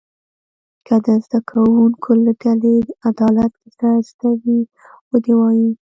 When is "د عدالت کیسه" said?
2.87-3.89